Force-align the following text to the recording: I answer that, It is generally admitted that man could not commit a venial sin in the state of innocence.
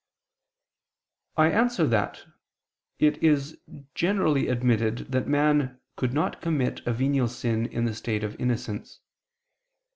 I 1.37 1.51
answer 1.51 1.85
that, 1.85 2.25
It 2.97 3.21
is 3.21 3.59
generally 3.93 4.47
admitted 4.47 5.11
that 5.11 5.27
man 5.27 5.79
could 5.95 6.11
not 6.11 6.41
commit 6.41 6.79
a 6.87 6.91
venial 6.91 7.27
sin 7.27 7.67
in 7.67 7.85
the 7.85 7.93
state 7.93 8.23
of 8.23 8.35
innocence. 8.39 8.99